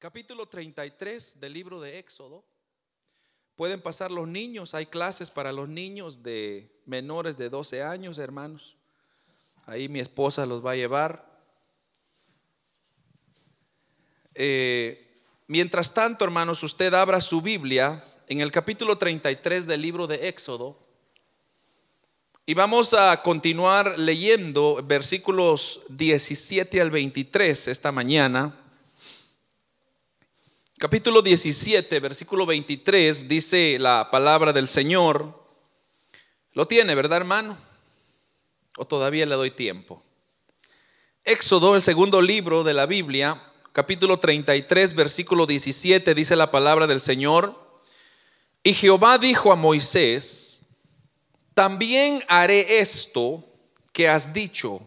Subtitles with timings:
[0.00, 2.42] capítulo 33 del libro de Éxodo.
[3.54, 8.76] Pueden pasar los niños, hay clases para los niños de menores de 12 años, hermanos.
[9.66, 11.28] Ahí mi esposa los va a llevar.
[14.34, 20.28] Eh, mientras tanto, hermanos, usted abra su Biblia en el capítulo 33 del libro de
[20.28, 20.78] Éxodo.
[22.46, 28.59] Y vamos a continuar leyendo versículos 17 al 23 esta mañana.
[30.80, 35.38] Capítulo 17, versículo 23 dice la palabra del Señor.
[36.54, 37.54] Lo tiene, ¿verdad, hermano?
[38.78, 40.02] ¿O todavía le doy tiempo?
[41.22, 43.38] Éxodo, el segundo libro de la Biblia,
[43.72, 47.78] capítulo 33, versículo 17, dice la palabra del Señor.
[48.62, 50.78] Y Jehová dijo a Moisés,
[51.52, 53.44] también haré esto
[53.92, 54.80] que has dicho,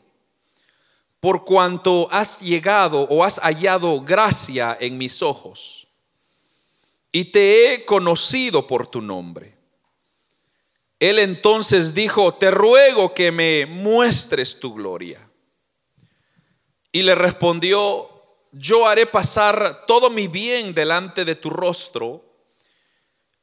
[1.20, 5.83] por cuanto has llegado o has hallado gracia en mis ojos
[7.16, 9.56] y te he conocido por tu nombre.
[11.00, 15.30] Él entonces dijo, te ruego que me muestres tu gloria.
[16.92, 18.10] Y le respondió,
[18.52, 22.26] yo haré pasar todo mi bien delante de tu rostro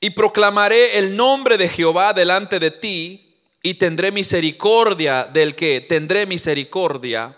[0.00, 6.26] y proclamaré el nombre de Jehová delante de ti y tendré misericordia del que tendré
[6.26, 7.36] misericordia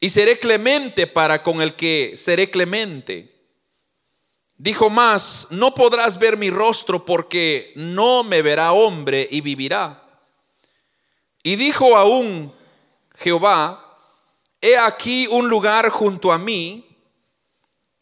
[0.00, 3.33] y seré clemente para con el que seré clemente
[4.56, 10.00] Dijo más, no podrás ver mi rostro porque no me verá hombre y vivirá.
[11.42, 12.52] Y dijo aún
[13.16, 13.80] Jehová,
[14.60, 16.86] he aquí un lugar junto a mí,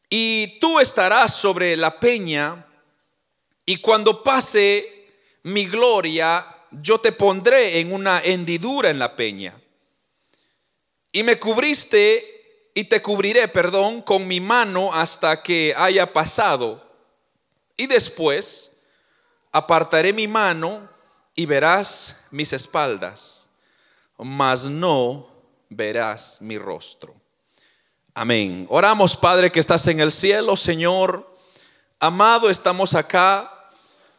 [0.09, 2.67] y tú estarás sobre la peña,
[3.65, 5.11] y cuando pase
[5.45, 9.59] mi gloria, yo te pondré en una hendidura en la peña.
[11.11, 12.32] Y me cubriste
[12.75, 16.83] y te cubriré, perdón, con mi mano hasta que haya pasado.
[17.77, 18.81] Y después
[19.53, 20.89] apartaré mi mano
[21.35, 23.51] y verás mis espaldas,
[24.19, 25.27] mas no
[25.69, 27.15] verás mi rostro.
[28.15, 28.67] Amén.
[28.69, 31.35] Oramos, Padre, que estás en el cielo, Señor.
[31.99, 33.51] Amado, estamos acá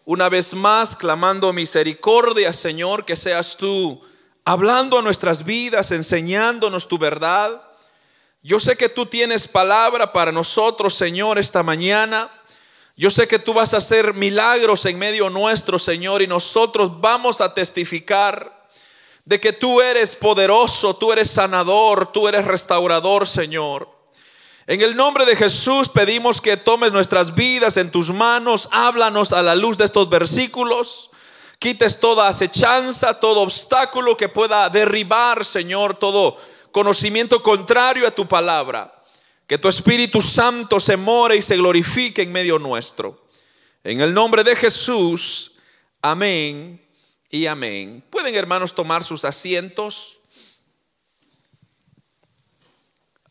[0.06, 4.02] una vez más clamando misericordia, Señor, que seas tú
[4.46, 7.62] hablando a nuestras vidas, enseñándonos tu verdad.
[8.46, 12.30] Yo sé que tú tienes palabra para nosotros, Señor, esta mañana.
[12.98, 17.40] Yo sé que tú vas a hacer milagros en medio nuestro, Señor, y nosotros vamos
[17.40, 18.68] a testificar
[19.24, 23.88] de que tú eres poderoso, tú eres sanador, tú eres restaurador, Señor.
[24.68, 29.42] En el nombre de Jesús pedimos que tomes nuestras vidas en tus manos, háblanos a
[29.42, 31.12] la luz de estos versículos,
[31.60, 36.38] quites toda acechanza, todo obstáculo que pueda derribar, Señor, todo
[36.74, 38.94] conocimiento contrario a tu palabra.
[39.48, 43.26] Que tu Espíritu Santo se more y se glorifique en medio nuestro.
[43.84, 45.54] En el nombre de Jesús,
[46.02, 46.82] amén
[47.30, 48.04] y amén.
[48.10, 50.18] Pueden hermanos tomar sus asientos.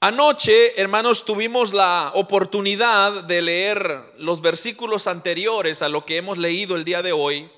[0.00, 6.76] Anoche, hermanos, tuvimos la oportunidad de leer los versículos anteriores a lo que hemos leído
[6.76, 7.48] el día de hoy.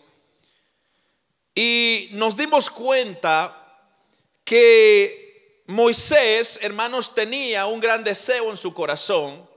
[1.54, 3.60] Y nos dimos cuenta
[4.44, 5.23] que
[5.66, 9.48] Moisés, hermanos, tenía un gran deseo en su corazón.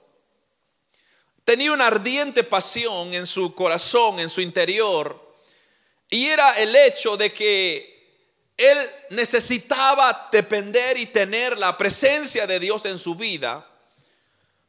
[1.44, 5.35] Tenía una ardiente pasión en su corazón, en su interior.
[6.09, 7.97] Y era el hecho de que
[8.56, 8.78] él
[9.09, 13.66] necesitaba depender y tener la presencia de Dios en su vida.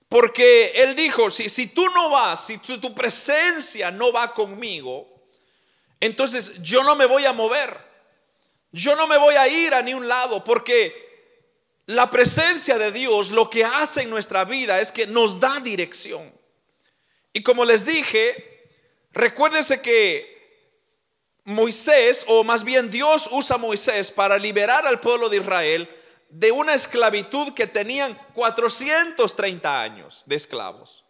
[0.09, 5.06] Porque él dijo, si, si tú no vas, si tu, tu presencia no va conmigo,
[6.00, 7.77] entonces yo no me voy a mover.
[8.72, 11.07] Yo no me voy a ir a ni un lado porque
[11.88, 16.31] la presencia de Dios lo que hace en nuestra vida es que nos da dirección.
[17.32, 18.69] Y como les dije,
[19.12, 20.37] recuérdense que
[21.44, 25.88] Moisés, o más bien Dios usa a Moisés para liberar al pueblo de Israel
[26.28, 31.07] de una esclavitud que tenían 430 años de esclavos.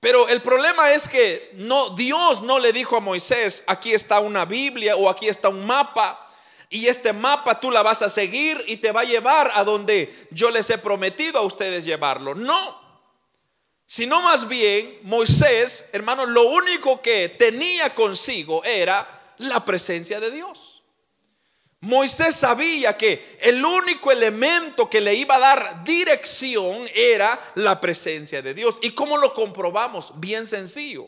[0.00, 4.44] Pero el problema es que no Dios no le dijo a Moisés, aquí está una
[4.44, 6.18] Biblia o aquí está un mapa
[6.72, 10.12] y este mapa tú la vas a seguir y te va a llevar a donde
[10.30, 12.34] yo les he prometido a ustedes llevarlo.
[12.34, 12.80] No.
[13.86, 20.82] Sino más bien, Moisés, hermano, lo único que tenía consigo era la presencia de Dios.
[21.80, 28.40] Moisés sabía que el único elemento que le iba a dar dirección era la presencia
[28.40, 28.78] de Dios.
[28.80, 30.12] ¿Y cómo lo comprobamos?
[30.20, 31.06] Bien sencillo.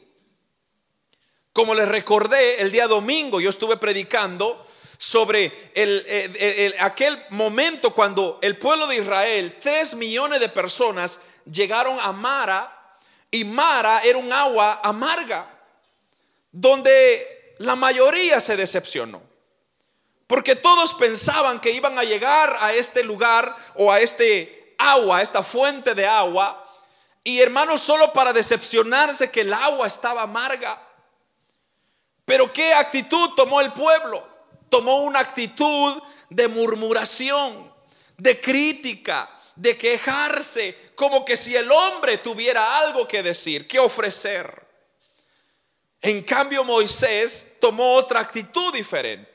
[1.54, 4.66] Como les recordé el día domingo, yo estuve predicando
[4.98, 11.20] sobre el, aquel momento cuando el pueblo de Israel, tres millones de personas,
[11.50, 12.70] llegaron a Mara
[13.30, 15.46] y Mara era un agua amarga,
[16.52, 19.22] donde la mayoría se decepcionó.
[20.26, 25.22] Porque todos pensaban que iban a llegar a este lugar o a este agua, a
[25.22, 26.60] esta fuente de agua,
[27.24, 30.80] y hermanos, solo para decepcionarse que el agua estaba amarga.
[32.24, 34.33] Pero ¿qué actitud tomó el pueblo?
[34.68, 37.72] Tomó una actitud de murmuración,
[38.16, 44.64] de crítica, de quejarse, como que si el hombre tuviera algo que decir, que ofrecer.
[46.02, 49.34] En cambio, Moisés tomó otra actitud diferente.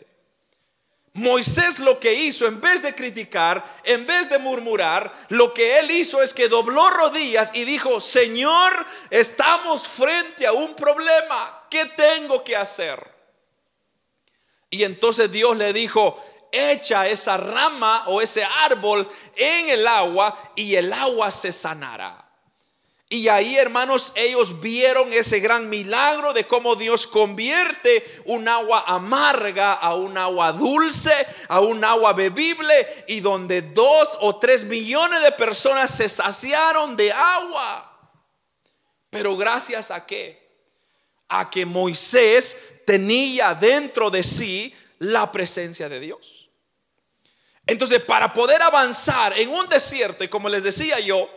[1.14, 5.92] Moisés lo que hizo, en vez de criticar, en vez de murmurar, lo que él
[5.92, 12.44] hizo es que dobló rodillas y dijo, Señor, estamos frente a un problema, ¿qué tengo
[12.44, 13.09] que hacer?
[14.70, 16.22] Y entonces Dios le dijo,
[16.52, 22.30] echa esa rama o ese árbol en el agua y el agua se sanará.
[23.12, 29.74] Y ahí, hermanos, ellos vieron ese gran milagro de cómo Dios convierte un agua amarga
[29.74, 31.12] a un agua dulce,
[31.48, 37.12] a un agua bebible, y donde dos o tres millones de personas se saciaron de
[37.12, 38.12] agua.
[39.10, 40.48] Pero gracias a qué?
[41.30, 46.50] A que Moisés tenía dentro de sí la presencia de Dios.
[47.68, 51.30] Entonces, para poder avanzar en un desierto, y como les decía yo,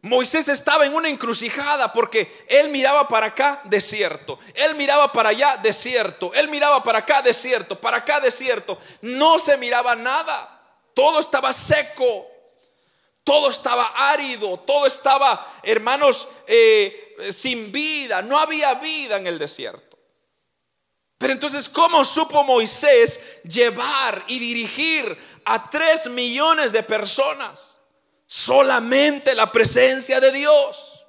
[0.00, 4.38] Moisés estaba en una encrucijada porque él miraba para acá, desierto.
[4.54, 6.32] Él miraba para allá, desierto.
[6.32, 7.78] Él miraba para acá, desierto.
[7.78, 8.80] Para acá, desierto.
[9.02, 10.62] No se miraba nada.
[10.94, 12.26] Todo estaba seco.
[13.22, 14.58] Todo estaba árido.
[14.60, 18.22] Todo estaba, hermanos, eh, sin vida.
[18.22, 19.89] No había vida en el desierto.
[21.20, 27.80] Pero entonces, ¿cómo supo Moisés llevar y dirigir a tres millones de personas?
[28.26, 31.04] Solamente la presencia de Dios.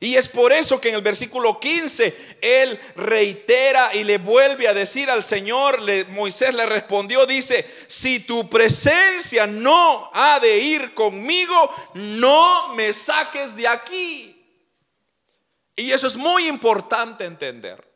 [0.00, 4.74] Y es por eso que en el versículo 15 él reitera y le vuelve a
[4.74, 5.80] decir al Señor,
[6.10, 13.56] Moisés le respondió, dice, si tu presencia no ha de ir conmigo, no me saques
[13.56, 14.44] de aquí.
[15.74, 17.87] Y eso es muy importante entender.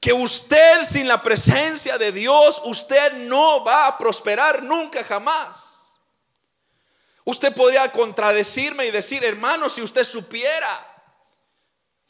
[0.00, 5.78] Que usted sin la presencia de Dios, usted no va a prosperar nunca jamás.
[7.24, 10.87] Usted podría contradecirme y decir, hermano, si usted supiera.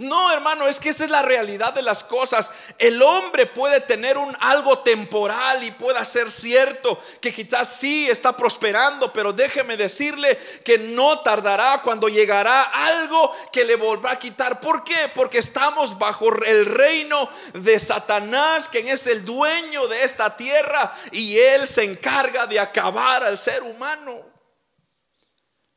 [0.01, 2.53] No, hermano, es que esa es la realidad de las cosas.
[2.79, 8.37] El hombre puede tener un algo temporal y pueda ser cierto que quizás sí está
[8.37, 14.61] prosperando, pero déjeme decirle que no tardará cuando llegará algo que le volverá a quitar.
[14.61, 15.11] ¿Por qué?
[15.17, 21.37] Porque estamos bajo el reino de Satanás, quien es el dueño de esta tierra y
[21.39, 24.38] él se encarga de acabar al ser humano.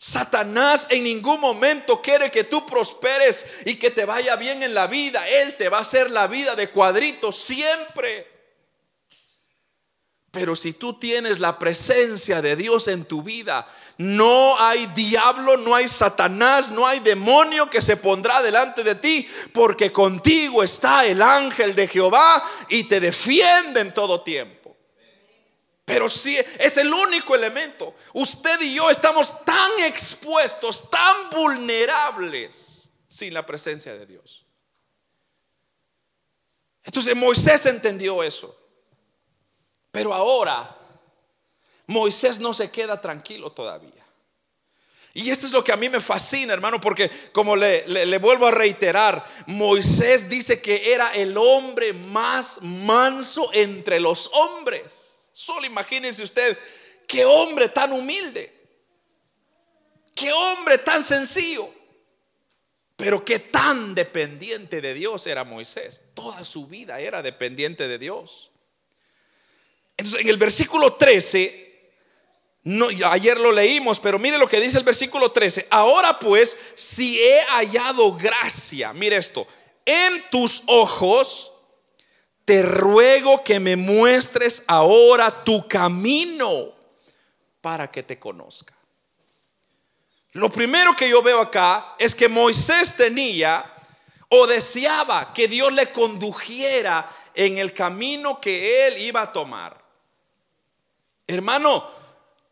[0.04, 4.88] Satanás en ningún momento quiere que tú prosperes y que te vaya bien en la
[4.88, 5.24] vida.
[5.30, 8.28] Él te va a hacer la vida de cuadritos siempre.
[10.32, 13.68] Pero si tú tienes la presencia de Dios en tu vida,
[14.00, 19.30] no hay diablo, no hay Satanás, no hay demonio que se pondrá delante de ti,
[19.54, 24.61] porque contigo está el ángel de Jehová y te defiende en todo tiempo.
[25.86, 27.96] Pero sí, es el único elemento.
[28.14, 34.46] Usted y yo estamos tan expuestos, tan vulnerables sin la presencia de Dios.
[36.84, 38.58] Entonces Moisés entendió eso.
[39.92, 40.78] Pero ahora
[41.88, 44.02] Moisés no se queda tranquilo todavía.
[45.14, 48.48] Y esto es lo que a mí me fascina, hermano, porque como le, le, vuelvo
[48.48, 55.01] a reiterar, Moisés dice que era el hombre más manso entre los hombres.
[55.42, 56.56] Solo imagínense usted,
[57.08, 58.54] qué hombre tan humilde,
[60.14, 61.68] qué hombre tan sencillo,
[62.96, 66.04] pero qué tan dependiente de Dios era Moisés.
[66.14, 68.52] Toda su vida era dependiente de Dios.
[69.98, 71.72] Entonces, en el versículo 13,
[72.66, 75.70] no, ayer lo leímos, pero mire lo que dice el versículo 13.
[75.72, 79.48] Ahora pues, si he hallado gracia, mire esto,
[79.86, 81.51] en tus ojos,
[82.52, 86.74] te ruego que me muestres ahora tu camino
[87.62, 88.74] para que te conozca.
[90.34, 93.64] Lo primero que yo veo acá es que Moisés tenía
[94.28, 99.82] o deseaba que Dios le condujera en el camino que él iba a tomar.
[101.28, 101.90] Hermano,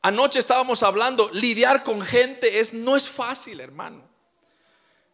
[0.01, 4.08] anoche estábamos hablando, lidiar con gente es no es fácil, hermano.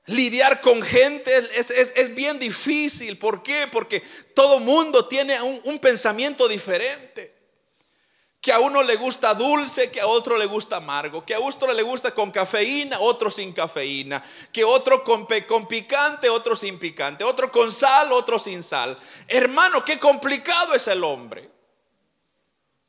[0.08, 3.18] Lidiar con gente es, bien difícil.
[3.18, 3.68] ¿Por qué?
[3.72, 4.02] Porque
[4.36, 7.34] todo mundo tiene un, un pensamiento diferente.
[8.40, 11.74] que a uno le gusta dulce, que a otro le gusta amargo, que a otro
[11.74, 17.24] le gusta con cafeína, otro sin cafeína, que otro con, con, picante, otro sin picante,
[17.24, 18.96] otro con sal, otro sin sal.
[19.28, 21.55] Hermano, qué complicado es el hombre.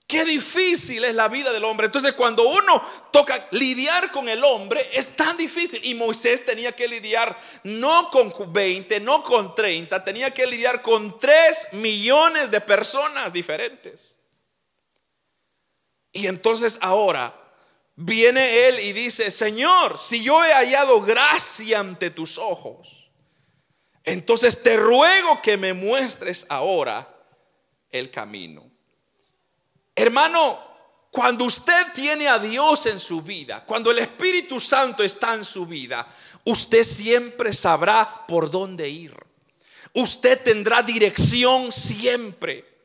[0.06, 1.86] Qué difícil es la vida del hombre.
[1.86, 5.80] Entonces cuando uno toca lidiar con el hombre es tan difícil.
[5.84, 11.18] Y Moisés tenía que lidiar no con 20, no con 30, tenía que lidiar con
[11.18, 14.20] 3 millones de personas diferentes.
[16.12, 17.34] Y entonces ahora
[17.96, 23.10] viene él y dice, Señor, si yo he hallado gracia ante tus ojos,
[24.04, 27.12] entonces te ruego que me muestres ahora
[27.90, 28.65] el camino.
[29.96, 30.58] Hermano,
[31.10, 35.64] cuando usted tiene a Dios en su vida, cuando el Espíritu Santo está en su
[35.64, 36.06] vida,
[36.44, 39.14] usted siempre sabrá por dónde ir.
[39.94, 42.75] Usted tendrá dirección siempre.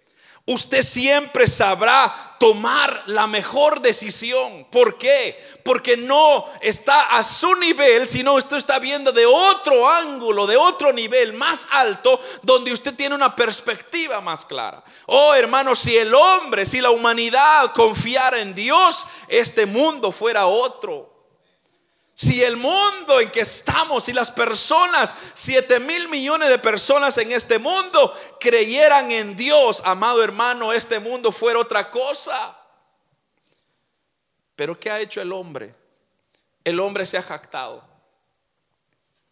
[0.46, 4.66] Usted siempre sabrá tomar la mejor decisión.
[4.72, 5.40] ¿Por qué?
[5.64, 10.92] Porque no está a su nivel, sino usted está viendo de otro ángulo, de otro
[10.92, 14.84] nivel más alto, donde usted tiene una perspectiva más clara.
[15.06, 21.11] Oh hermano, si el hombre, si la humanidad confiara en Dios, este mundo fuera otro.
[22.22, 27.32] Si el mundo en que estamos, si las personas, 7 mil millones de personas en
[27.32, 32.56] este mundo creyeran en Dios, amado hermano, este mundo fuera otra cosa.
[34.56, 35.74] Pero ¿qué ha hecho el hombre?
[36.64, 37.84] El hombre se ha jactado.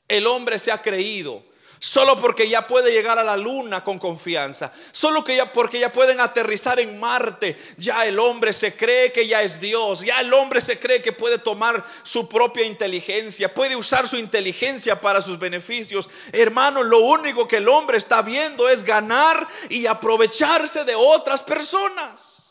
[0.07, 1.43] El hombre se ha creído.
[1.81, 4.71] Solo porque ya puede llegar a la luna con confianza.
[4.91, 7.57] Solo que ya porque ya pueden aterrizar en Marte.
[7.77, 10.01] Ya el hombre se cree que ya es Dios.
[10.01, 13.53] Ya el hombre se cree que puede tomar su propia inteligencia.
[13.53, 16.09] Puede usar su inteligencia para sus beneficios.
[16.33, 22.48] Hermano, lo único que el hombre está viendo es ganar y aprovecharse de otras personas.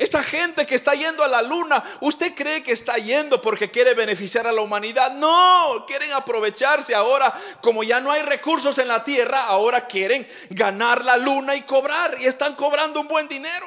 [0.00, 3.92] Esa gente que está yendo a la luna, ¿usted cree que está yendo porque quiere
[3.92, 5.12] beneficiar a la humanidad?
[5.16, 7.30] No, quieren aprovecharse ahora,
[7.60, 12.16] como ya no hay recursos en la tierra, ahora quieren ganar la luna y cobrar,
[12.18, 13.66] y están cobrando un buen dinero.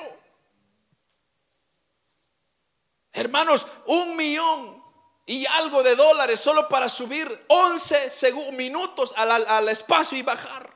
[3.12, 4.84] Hermanos, un millón
[5.28, 10.75] y algo de dólares solo para subir 11 minutos al, al espacio y bajar.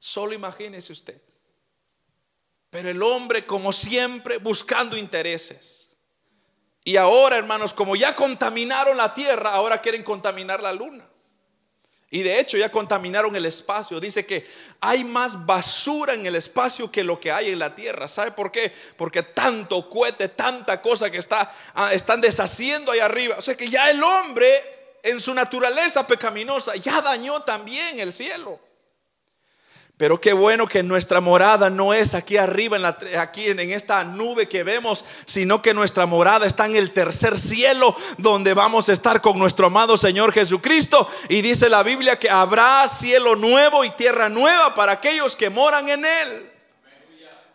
[0.00, 1.22] Solo imagínese usted.
[2.72, 5.90] Pero el hombre, como siempre, buscando intereses.
[6.84, 11.06] Y ahora, hermanos, como ya contaminaron la tierra, ahora quieren contaminar la luna.
[12.10, 14.00] Y de hecho ya contaminaron el espacio.
[14.00, 14.48] Dice que
[14.80, 18.08] hay más basura en el espacio que lo que hay en la tierra.
[18.08, 18.72] ¿Sabe por qué?
[18.96, 23.36] Porque tanto cohete, tanta cosa que está, ah, están deshaciendo ahí arriba.
[23.38, 28.58] O sea que ya el hombre en su naturaleza pecaminosa ya dañó también el cielo.
[29.98, 34.02] Pero qué bueno que nuestra morada no es aquí arriba, en, la, aquí en esta
[34.04, 38.94] nube que vemos, sino que nuestra morada está en el tercer cielo, donde vamos a
[38.94, 41.08] estar con nuestro amado Señor Jesucristo.
[41.28, 45.88] Y dice la Biblia que habrá cielo nuevo y tierra nueva para aquellos que moran
[45.88, 46.50] en él.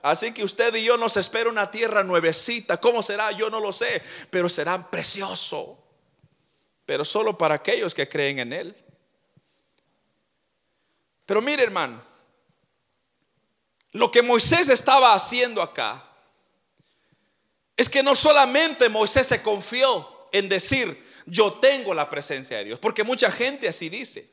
[0.03, 2.77] Así que usted y yo nos espera una tierra nuevecita.
[2.77, 3.31] ¿Cómo será?
[3.31, 5.77] Yo no lo sé, pero será precioso.
[6.85, 8.75] Pero solo para aquellos que creen en él.
[11.25, 11.99] Pero mire, hermano.
[13.93, 16.03] Lo que Moisés estaba haciendo acá
[17.75, 22.79] es que no solamente Moisés se confió en decir, yo tengo la presencia de Dios,
[22.79, 24.29] porque mucha gente así dice,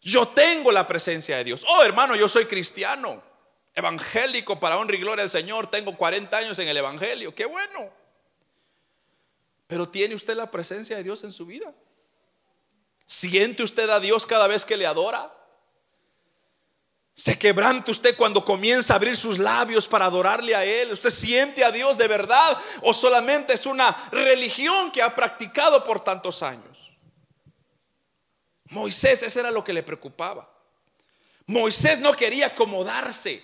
[0.00, 1.64] yo tengo la presencia de Dios.
[1.68, 3.22] Oh hermano, yo soy cristiano,
[3.74, 7.90] evangélico para honra y gloria al Señor, tengo 40 años en el Evangelio, qué bueno.
[9.66, 11.74] Pero ¿tiene usted la presencia de Dios en su vida?
[13.04, 15.32] ¿Siente usted a Dios cada vez que le adora?
[17.18, 20.92] Se quebranta usted cuando comienza a abrir sus labios para adorarle a Él.
[20.92, 26.04] ¿Usted siente a Dios de verdad o solamente es una religión que ha practicado por
[26.04, 26.92] tantos años?
[28.68, 30.46] Moisés, eso era lo que le preocupaba.
[31.46, 33.42] Moisés no quería acomodarse.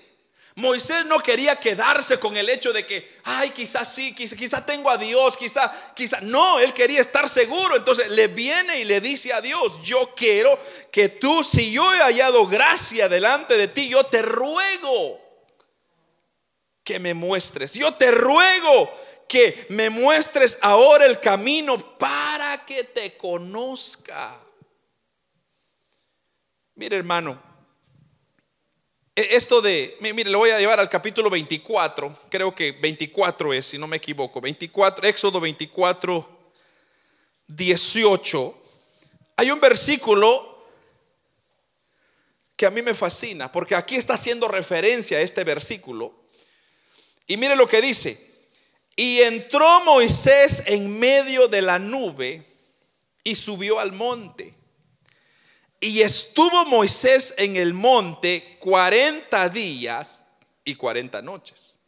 [0.56, 4.98] Moisés no quería quedarse con el hecho de que, ay, quizás sí, quizás tengo a
[4.98, 7.76] Dios, quizás, quizás, no, él quería estar seguro.
[7.76, 10.58] Entonces le viene y le dice a Dios, yo quiero
[10.90, 15.20] que tú, si yo he hallado gracia delante de ti, yo te ruego
[16.84, 18.92] que me muestres, yo te ruego
[19.26, 24.38] que me muestres ahora el camino para que te conozca.
[26.74, 27.51] Mire hermano,
[29.14, 33.78] esto de, mire, le voy a llevar al capítulo 24, creo que 24 es, si
[33.78, 36.28] no me equivoco, 24, Éxodo 24,
[37.48, 38.54] 18.
[39.36, 40.64] Hay un versículo
[42.56, 46.14] que a mí me fascina, porque aquí está haciendo referencia a este versículo.
[47.26, 48.30] Y mire lo que dice.
[48.96, 52.42] Y entró Moisés en medio de la nube
[53.24, 54.54] y subió al monte.
[55.82, 60.26] Y estuvo Moisés en el monte 40 días
[60.64, 61.80] y 40 noches.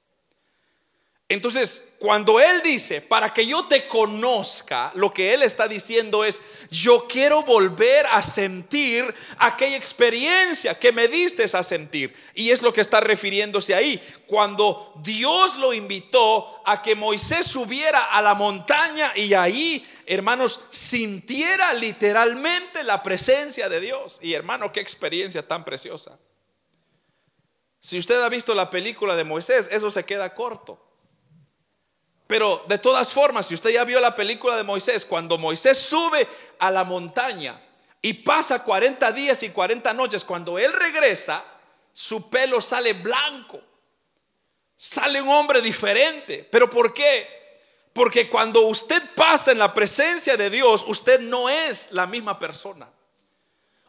[1.26, 6.40] Entonces, cuando Él dice, para que yo te conozca, lo que Él está diciendo es,
[6.70, 9.02] yo quiero volver a sentir
[9.38, 12.14] aquella experiencia que me diste a sentir.
[12.34, 13.98] Y es lo que está refiriéndose ahí.
[14.26, 21.72] Cuando Dios lo invitó a que Moisés subiera a la montaña y ahí, hermanos, sintiera
[21.72, 24.18] literalmente la presencia de Dios.
[24.20, 26.18] Y hermano, qué experiencia tan preciosa.
[27.80, 30.83] Si usted ha visto la película de Moisés, eso se queda corto.
[32.26, 36.26] Pero de todas formas, si usted ya vio la película de Moisés, cuando Moisés sube
[36.58, 37.60] a la montaña
[38.00, 41.44] y pasa 40 días y 40 noches, cuando él regresa,
[41.92, 43.60] su pelo sale blanco.
[44.76, 46.46] Sale un hombre diferente.
[46.50, 47.44] ¿Pero por qué?
[47.92, 52.90] Porque cuando usted pasa en la presencia de Dios, usted no es la misma persona.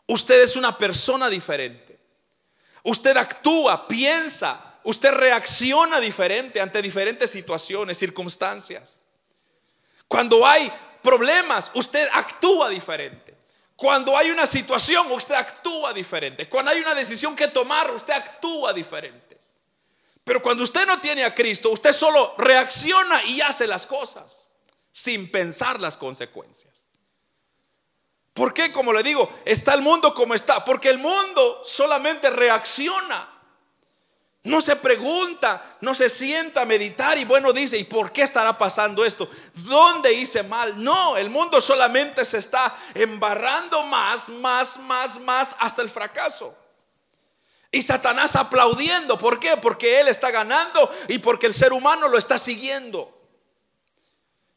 [0.07, 1.99] Usted es una persona diferente.
[2.83, 9.01] Usted actúa, piensa, Usted reacciona diferente ante diferentes situaciones, circunstancias.
[10.07, 13.35] Cuando hay problemas, usted actúa diferente.
[13.75, 16.47] Cuando hay una situación, usted actúa diferente.
[16.47, 19.39] Cuando hay una decisión que tomar, usted actúa diferente.
[20.23, 24.51] Pero cuando usted no tiene a Cristo, usted solo reacciona y hace las cosas
[24.91, 26.85] sin pensar las consecuencias.
[28.33, 28.71] ¿Por qué?
[28.71, 30.63] Como le digo, está el mundo como está.
[30.63, 33.34] Porque el mundo solamente reacciona
[34.45, 38.55] no se pregunta, no se sienta a meditar y bueno dice, ¿y por qué estará
[38.57, 39.27] pasando esto?
[39.55, 40.83] ¿Dónde hice mal?
[40.83, 46.55] No, el mundo solamente se está embarrando más, más, más, más hasta el fracaso.
[47.71, 49.57] Y Satanás aplaudiendo, ¿por qué?
[49.57, 53.14] Porque él está ganando y porque el ser humano lo está siguiendo.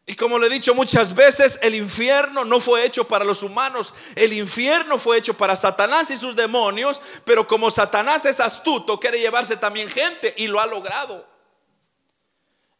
[0.08, 3.92] Y como le he dicho muchas veces, el infierno no fue hecho para los humanos,
[4.16, 9.20] el infierno fue hecho para Satanás y sus demonios, pero como Satanás es astuto, quiere
[9.20, 11.26] llevarse también gente y lo ha logrado.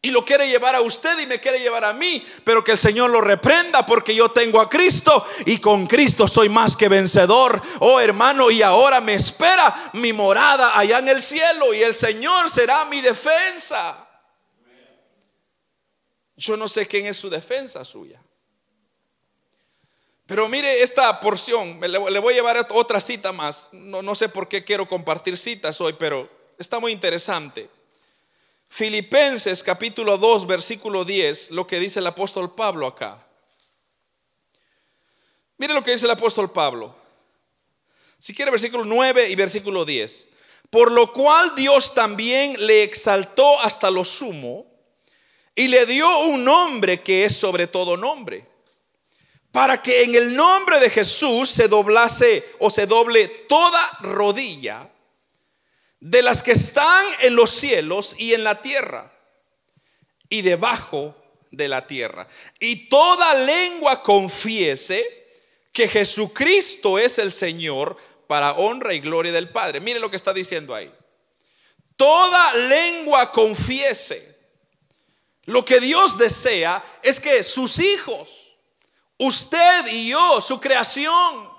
[0.01, 2.79] Y lo quiere llevar a usted y me quiere llevar a mí, pero que el
[2.79, 7.61] Señor lo reprenda porque yo tengo a Cristo y con Cristo soy más que vencedor.
[7.77, 12.49] Oh hermano, y ahora me espera mi morada allá en el cielo y el Señor
[12.49, 14.08] será mi defensa.
[16.39, 18.23] Yo no sé quién es su defensa suya.
[20.25, 23.73] Pero mire esta porción, le voy a llevar otra cita más.
[23.73, 27.69] No, sé por qué quiero compartir citas hoy, pero está muy interesante.
[28.69, 33.21] Filipenses capítulo 2, versículo 10, lo que dice el apóstol Pablo acá.
[35.57, 36.95] Mire lo que dice el apóstol Pablo.
[38.17, 40.29] Si quiere versículo 9 y versículo 10.
[40.69, 44.68] Por lo cual Dios también le exaltó hasta lo sumo
[45.55, 48.45] y le dio un nombre que es sobre todo nombre,
[49.51, 54.89] para que en el nombre de Jesús se doblase o se doble toda rodilla
[55.99, 59.11] de las que están en los cielos y en la tierra
[60.29, 61.15] y debajo
[61.51, 62.27] de la tierra.
[62.59, 65.03] Y toda lengua confiese
[65.73, 69.79] que Jesucristo es el Señor para honra y gloria del Padre.
[69.79, 70.91] Mire lo que está diciendo ahí.
[71.95, 74.28] Toda lengua confiese
[75.49, 78.55] lo que Dios desea es que sus hijos,
[79.17, 81.49] usted y yo, su creación,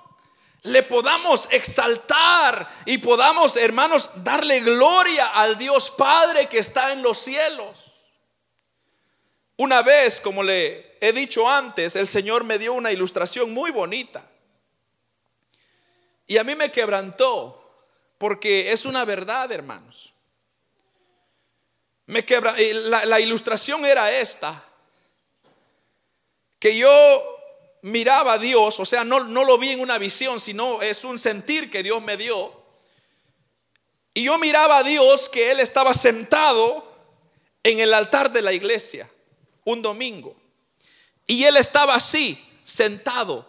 [0.63, 7.17] le podamos exaltar y podamos, hermanos, darle gloria al Dios Padre que está en los
[7.17, 7.77] cielos.
[9.57, 14.25] Una vez, como le he dicho antes, el Señor me dio una ilustración muy bonita.
[16.27, 17.75] Y a mí me quebrantó,
[18.17, 20.10] porque es una verdad, hermanos.
[22.11, 22.53] Me quebra.
[22.57, 24.63] La, la ilustración era esta.
[26.59, 26.89] Que yo
[27.83, 31.71] miraba a Dios, o sea, no lo vi en una visión, sino es un sentir
[31.71, 32.53] que Dios me dio.
[34.13, 36.85] Y yo miraba a Dios que Él estaba sentado
[37.63, 39.09] en el altar de la iglesia
[39.63, 40.35] un domingo.
[41.27, 43.47] Y Él estaba así, sentado.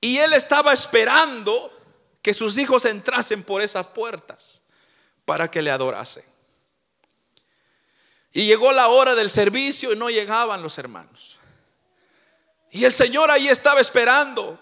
[0.00, 1.72] Y Él estaba esperando
[2.22, 4.62] que sus hijos entrasen por esas puertas
[5.26, 6.24] para que le adorasen.
[8.38, 11.38] Y llegó la hora del servicio y no llegaban los hermanos.
[12.70, 14.56] Y el Señor ahí estaba esperando.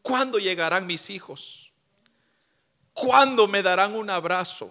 [0.00, 1.72] ¿Cuándo llegarán mis hijos?
[2.94, 4.70] ¿Cuándo me darán un abrazo?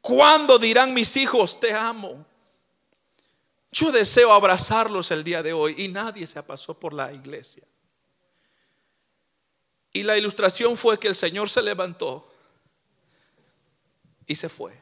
[0.00, 2.24] ¿Cuándo dirán mis hijos, te amo?
[3.72, 7.64] Yo deseo abrazarlos el día de hoy y nadie se pasó por la iglesia.
[9.92, 12.32] Y la ilustración fue que el Señor se levantó
[14.24, 14.79] y se fue.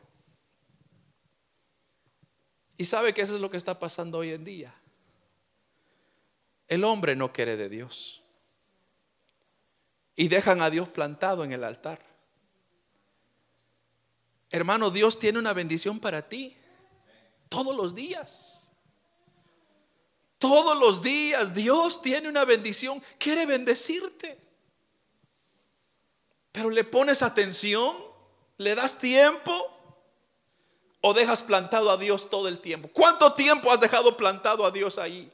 [2.78, 4.72] Y sabe que eso es lo que está pasando hoy en día.
[6.68, 8.22] El hombre no quiere de Dios.
[10.14, 12.00] Y dejan a Dios plantado en el altar.
[14.50, 16.56] Hermano, Dios tiene una bendición para ti.
[17.48, 18.70] Todos los días.
[20.38, 23.02] Todos los días Dios tiene una bendición.
[23.18, 24.38] Quiere bendecirte.
[26.52, 27.96] Pero le pones atención,
[28.56, 29.77] le das tiempo
[31.00, 32.88] o dejas plantado a Dios todo el tiempo.
[32.92, 35.30] ¿Cuánto tiempo has dejado plantado a Dios ahí?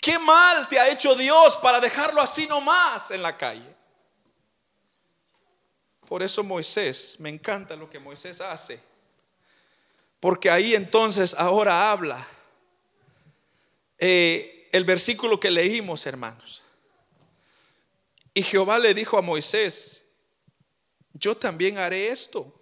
[0.00, 3.72] ¿Qué mal te ha hecho Dios para dejarlo así nomás en la calle?
[6.08, 8.80] Por eso Moisés, me encanta lo que Moisés hace.
[10.18, 12.26] Porque ahí entonces ahora habla
[13.98, 16.62] eh, el versículo que leímos, hermanos.
[18.34, 20.08] Y Jehová le dijo a Moisés,
[21.12, 22.52] yo también haré esto.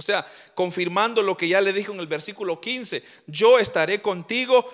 [0.00, 4.66] O sea, confirmando lo que ya le dijo en el versículo 15, yo estaré contigo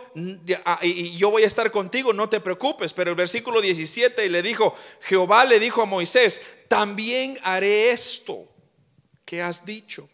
[0.65, 2.93] ah, y yo voy a estar contigo, no te preocupes.
[2.93, 8.47] Pero el versículo 17 le dijo, Jehová le dijo a Moisés, también haré esto
[9.25, 10.09] que has dicho,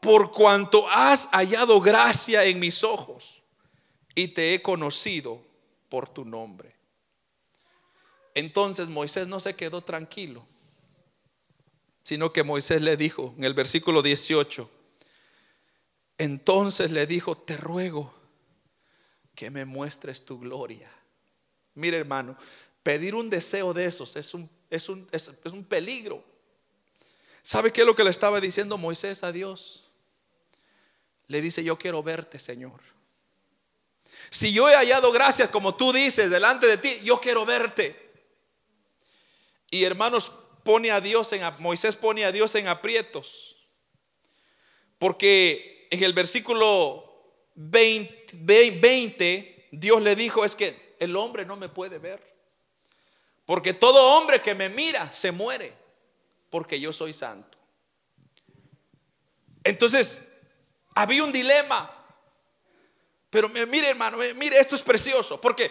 [0.00, 3.42] por cuanto has hallado gracia en mis ojos
[4.14, 5.44] y te he conocido
[5.88, 6.76] por tu nombre.
[8.34, 10.46] Entonces Moisés no se quedó tranquilo,
[12.10, 14.68] sino que Moisés le dijo en el versículo 18,
[16.18, 18.12] entonces le dijo, te ruego
[19.36, 20.90] que me muestres tu gloria.
[21.74, 22.36] Mire hermano,
[22.82, 26.24] pedir un deseo de esos es un, es un, es un peligro.
[27.42, 29.84] ¿Sabe qué es lo que le estaba diciendo Moisés a Dios?
[31.28, 32.80] Le dice, yo quiero verte, Señor.
[34.30, 38.10] Si yo he hallado gracias, como tú dices, delante de ti, yo quiero verte.
[39.70, 43.56] Y hermanos, pone a Dios en Moisés pone a Dios en aprietos.
[44.98, 47.06] Porque en el versículo
[47.54, 48.38] 20,
[48.80, 52.22] 20 Dios le dijo es que el hombre no me puede ver.
[53.46, 55.72] Porque todo hombre que me mira se muere,
[56.50, 57.58] porque yo soy santo.
[59.64, 60.36] Entonces,
[60.94, 61.96] había un dilema.
[63.28, 65.70] Pero mire, hermano, mire, esto es precioso, porque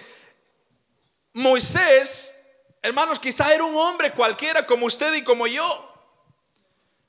[1.34, 2.38] Moisés
[2.81, 5.85] Hermanos, quizá era un hombre cualquiera como usted y como yo.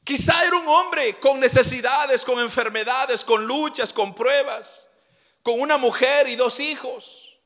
[0.04, 4.88] Quizá era un hombre con necesidades, con enfermedades, con luchas, con pruebas,
[5.42, 7.38] con una mujer y dos hijos.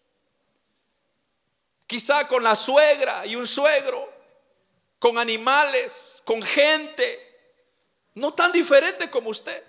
[1.86, 4.10] Quizá con la suegra y un suegro,
[4.98, 7.20] con animales, con gente,
[8.14, 9.62] no tan diferente como usted.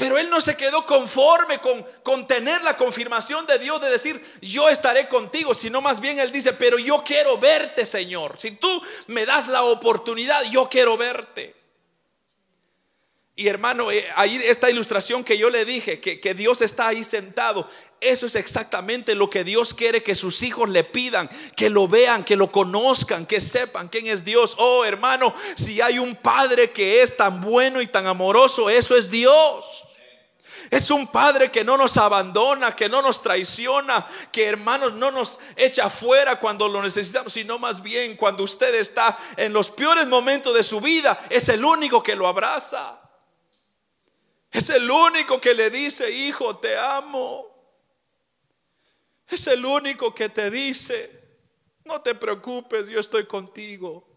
[0.00, 1.58] Pero él no se quedó conforme
[2.02, 6.32] con, tener la confirmación de Dios de decir, yo estaré contigo, sino más bien él
[6.32, 8.34] dice, pero yo quiero verte, Señor.
[8.38, 11.54] Si tú me das la oportunidad, yo quiero verte.
[13.36, 17.04] Y hermano, eh, ahí esta ilustración que yo le dije, que, que Dios está ahí
[17.04, 17.68] sentado,
[18.00, 22.24] eso es exactamente lo que Dios quiere que sus hijos le pidan, que lo vean,
[22.24, 24.54] que lo conozcan, que sepan quién es Dios.
[24.56, 29.10] Oh hermano, si hay un Padre que es tan bueno y tan amoroso, eso es
[29.10, 29.79] Dios.
[30.70, 35.40] Es un Padre que no nos abandona, que no nos traiciona, que hermanos no nos
[35.56, 40.54] echa fuera cuando lo necesitamos, sino más bien cuando usted está en los peores momentos
[40.54, 43.00] de su vida, es el único que lo abraza.
[44.52, 47.46] Es el único que le dice, hijo, te amo.
[49.26, 51.38] Es el único que te dice,
[51.84, 54.09] no te preocupes, yo estoy contigo.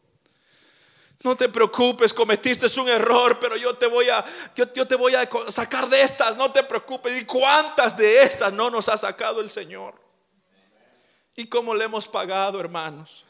[1.24, 4.24] No te preocupes, cometiste un error, pero yo te voy a
[4.56, 7.22] yo, te voy a sacar de estas, no te preocupes.
[7.22, 9.96] ¿Y cuántas de esas no nos ha sacado el Señor?
[11.38, 13.24] ¿Y cómo le hemos pagado, hermanos?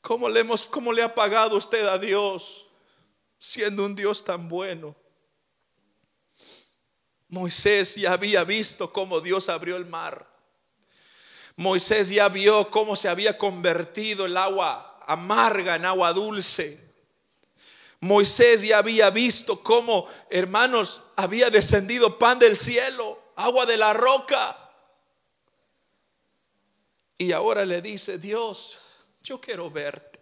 [0.00, 2.68] ¿Cómo le hemos cómo le ha pagado usted a Dios
[3.38, 4.96] siendo un Dios tan bueno?
[7.28, 10.26] Moisés ya había visto cómo Dios abrió el mar.
[11.56, 16.78] Moisés ya vio cómo se había convertido el agua amarga en agua dulce.
[17.98, 24.56] Moisés ya había visto cómo, hermanos, había descendido pan del cielo, agua de la roca.
[27.18, 28.78] Y ahora le dice, Dios,
[29.24, 30.20] yo quiero verte.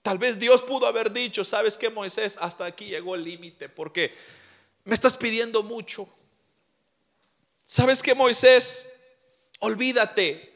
[0.00, 4.16] Tal vez Dios pudo haber dicho, sabes que Moisés, hasta aquí llegó el límite, porque
[4.84, 6.08] me estás pidiendo mucho.
[7.64, 8.94] ¿Sabes que Moisés?
[9.60, 10.55] Olvídate,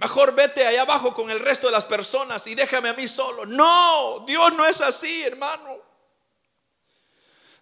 [0.00, 3.44] Mejor vete allá abajo con el resto de las personas y déjame a mí solo.
[3.44, 5.76] No, Dios no es así, hermano.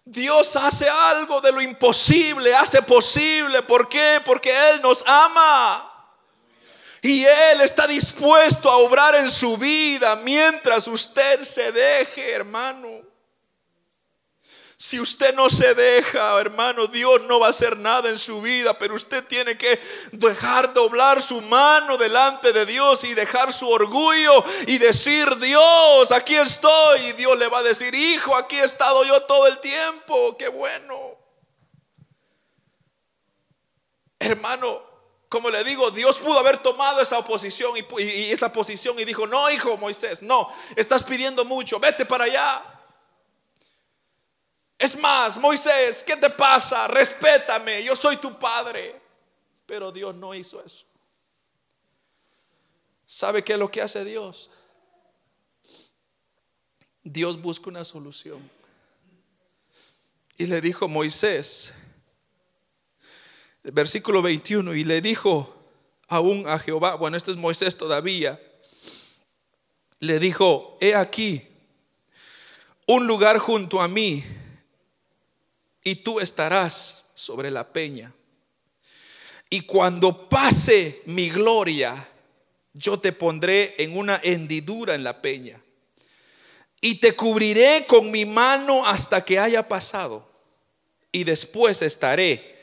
[0.05, 3.61] Dios hace algo de lo imposible, hace posible.
[3.63, 4.21] ¿Por qué?
[4.23, 5.85] Porque Él nos ama.
[7.01, 13.01] Y Él está dispuesto a obrar en su vida mientras usted se deje, hermano.
[14.81, 18.79] Si usted no se deja, hermano, Dios no va a hacer nada en su vida,
[18.79, 19.77] pero usted tiene que
[20.13, 26.33] dejar doblar su mano delante de Dios y dejar su orgullo y decir, Dios, aquí
[26.33, 27.07] estoy.
[27.07, 30.47] Y Dios le va a decir, hijo, aquí he estado yo todo el tiempo, qué
[30.47, 31.17] bueno.
[34.17, 34.81] Hermano,
[35.27, 39.27] como le digo, Dios pudo haber tomado esa oposición y, y, esa posición y dijo,
[39.27, 42.78] no, hijo Moisés, no, estás pidiendo mucho, vete para allá.
[44.79, 46.87] Es más, Moisés, ¿qué te pasa?
[46.87, 48.99] Respétame, yo soy tu padre.
[49.65, 50.85] Pero Dios no hizo eso.
[53.05, 54.49] ¿Sabe qué es lo que hace Dios?
[57.03, 58.49] Dios busca una solución.
[60.37, 61.73] Y le dijo Moisés,
[63.63, 65.55] versículo 21, y le dijo
[66.07, 68.39] aún a Jehová, bueno, este es Moisés todavía,
[69.99, 71.45] le dijo, he aquí
[72.87, 74.23] un lugar junto a mí
[75.89, 78.13] y tú estarás sobre la peña.
[79.49, 82.07] Y cuando pase mi gloria,
[82.73, 85.59] yo te pondré en una hendidura en la peña.
[86.79, 90.29] Y te cubriré con mi mano hasta que haya pasado.
[91.11, 92.61] Y después estaré.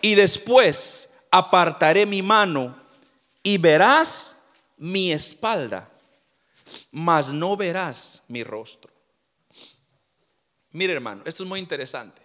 [0.00, 2.80] Y después apartaré mi mano
[3.42, 4.44] y verás
[4.76, 5.90] mi espalda,
[6.92, 8.91] mas no verás mi rostro.
[10.72, 12.20] Mire hermano, esto es muy interesante.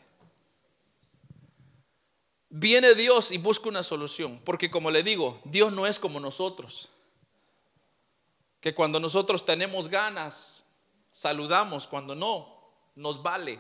[2.50, 6.90] Viene Dios y busca una solución, porque como le digo, Dios no es como nosotros,
[8.62, 10.64] que cuando nosotros tenemos ganas,
[11.12, 12.48] saludamos, cuando no,
[12.96, 13.60] nos vale.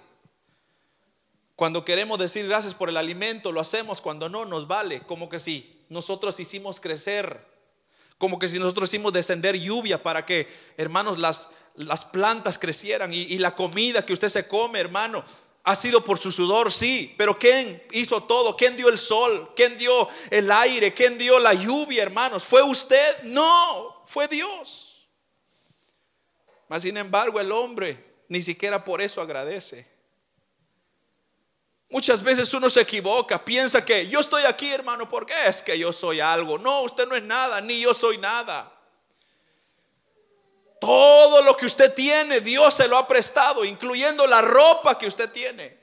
[1.55, 5.39] Cuando queremos decir gracias por el alimento, lo hacemos, cuando no, nos vale, como que
[5.39, 7.45] si nosotros hicimos crecer,
[8.17, 10.47] como que si nosotros hicimos descender lluvia para que,
[10.77, 15.23] hermanos, las, las plantas crecieran y, la comida que usted se come, hermano,
[15.63, 18.55] ha sido por su sudor, sí, pero ¿quién hizo todo?
[18.55, 19.51] ¿Quién dio el sol?
[19.55, 20.93] ¿Quién dio el aire?
[20.93, 22.45] ¿Quién dio la lluvia, hermanos?
[22.45, 23.23] ¿Fue usted?
[23.23, 25.07] No, fue Dios.
[26.67, 29.87] Mas sin embargo, el hombre ni siquiera por eso agradece.
[31.89, 35.93] Muchas veces uno se equivoca, piensa que yo estoy aquí, hermano, porque es que yo
[35.93, 36.57] soy algo.
[36.57, 38.76] No, usted no es nada, ni yo soy nada.
[40.79, 45.29] Todo lo que usted tiene, Dios se lo ha prestado, incluyendo la ropa que usted
[45.31, 45.77] tiene,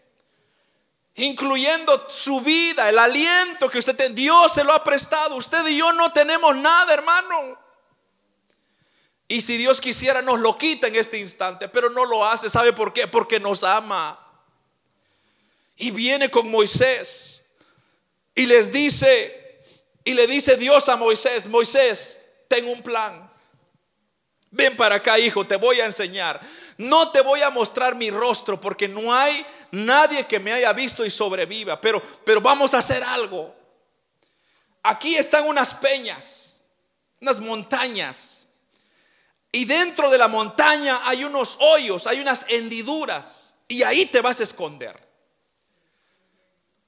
[1.17, 4.15] incluyendo su vida, el aliento que usted tiene.
[4.15, 5.37] Dios se lo ha prestado.
[5.37, 7.59] Usted y yo no tenemos nada, hermano.
[9.27, 12.51] Y si Dios quisiera, nos lo quita en este instante, pero no lo hace.
[12.51, 13.07] ¿Sabe por qué?
[13.07, 14.21] Porque nos ama.
[15.77, 17.47] Y viene con Moisés
[18.35, 19.63] y les dice,
[20.05, 23.24] y le dice Dios a Moisés, Moisés, tengo un plan.
[24.55, 26.41] Ven para acá, hijo, te voy a enseñar.
[26.79, 31.05] No te voy a mostrar mi rostro porque no hay nadie que me haya visto
[31.05, 33.53] y sobreviva, pero, pero vamos a hacer algo.
[34.85, 36.59] Aquí están unas peñas,
[37.21, 38.47] unas montañas.
[39.51, 43.57] Y dentro de la montaña hay unos hoyos, hay unas hendiduras.
[43.67, 44.97] Y ahí te vas a esconder.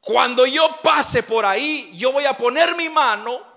[0.00, 3.55] Cuando yo pase por ahí, yo voy a poner mi mano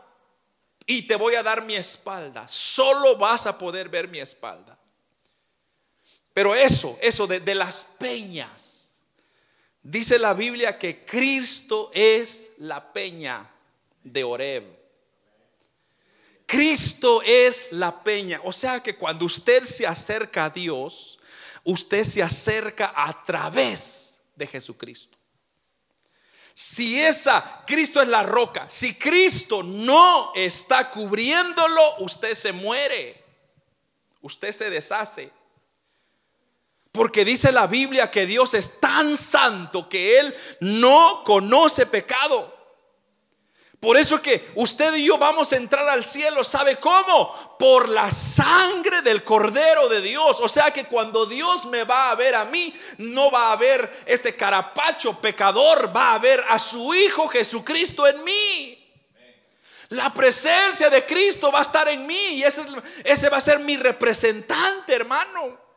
[0.89, 2.47] y te voy a dar mi espalda.
[2.47, 4.75] Solo vas a poder ver mi espalda.
[6.33, 8.93] Pero eso, eso de, de las peñas.
[9.83, 13.47] Dice la Biblia que Cristo es la peña
[14.03, 14.63] de Oreb.
[16.47, 18.41] Cristo es la peña.
[18.43, 21.19] O sea que cuando usted se acerca a Dios,
[21.65, 25.08] usted se acerca a través de Jesucristo.
[26.61, 33.23] Si esa, Cristo es la roca, si Cristo no está cubriéndolo, usted se muere,
[34.19, 35.31] usted se deshace.
[36.91, 42.53] Porque dice la Biblia que Dios es tan santo que Él no conoce pecado.
[43.79, 47.55] Por eso que usted y yo vamos a entrar al cielo, ¿sabe cómo?
[47.57, 50.39] Por la sangre del Cordero de Dios.
[50.41, 54.03] O sea que cuando Dios me va a ver a mí, no va a ver
[54.05, 58.75] este carapacho pecador, va a ver a su Hijo Jesucristo en mí.
[59.89, 62.63] La presencia de Cristo va a estar en mí y ese,
[63.05, 65.68] ese va a ser mi representante, hermano.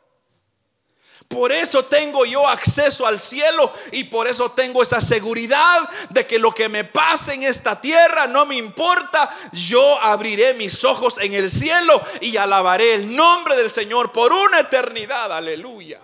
[1.33, 6.37] Por eso tengo yo acceso al cielo y por eso tengo esa seguridad de que
[6.37, 9.35] lo que me pase en esta tierra no me importa.
[9.51, 14.59] Yo abriré mis ojos en el cielo y alabaré el nombre del Señor por una
[14.59, 15.35] eternidad.
[15.35, 15.99] Aleluya.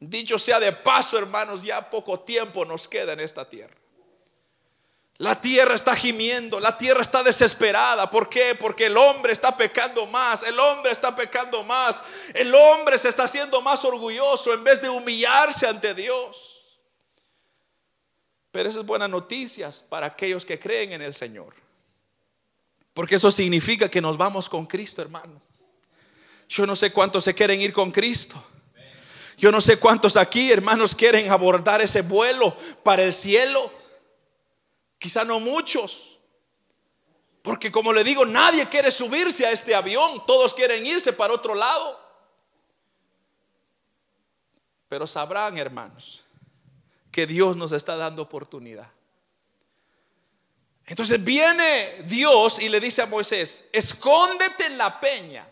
[0.00, 3.83] Dicho sea de paso, hermanos, ya poco tiempo nos queda en esta tierra.
[5.18, 8.10] La tierra está gimiendo, la tierra está desesperada.
[8.10, 8.56] ¿Por qué?
[8.58, 12.02] Porque el hombre está pecando más, el hombre está pecando más,
[12.34, 16.54] el hombre se está haciendo más orgulloso en vez de humillarse ante Dios.
[18.50, 21.54] Pero esas es buenas noticias para aquellos que creen en el Señor.
[22.92, 25.40] Porque eso significa que nos vamos con Cristo, hermano.
[26.48, 28.42] Yo no sé cuántos se quieren ir con Cristo.
[29.36, 33.72] Yo no sé cuántos aquí, hermanos, quieren abordar ese vuelo para el cielo.
[35.04, 36.16] Quizá no muchos.
[37.42, 40.24] Porque como le digo, nadie quiere subirse a este avión.
[40.26, 42.00] Todos quieren irse para otro lado.
[44.88, 46.24] Pero sabrán, hermanos,
[47.12, 48.90] que Dios nos está dando oportunidad.
[50.86, 55.46] Entonces viene Dios y le dice a Moisés, escóndete en la peña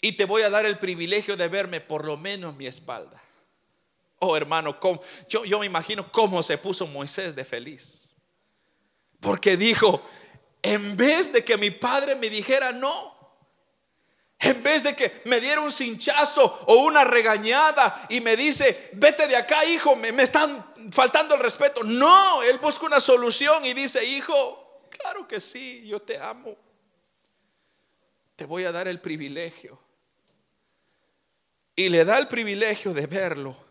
[0.00, 3.20] y te voy a dar el privilegio de verme por lo menos mi espalda.
[4.18, 4.78] Oh hermano,
[5.28, 8.14] yo, yo me imagino cómo se puso Moisés de feliz.
[9.20, 10.02] Porque dijo,
[10.62, 13.14] en vez de que mi padre me dijera no,
[14.38, 19.26] en vez de que me diera un cinchazo o una regañada y me dice, vete
[19.28, 21.82] de acá, hijo, me, me, están faltando el respeto.
[21.84, 26.56] No, él busca una solución y dice, hijo, claro que sí, yo te amo.
[28.34, 29.78] Te voy a dar el privilegio.
[31.74, 33.65] Y le da el privilegio de verlo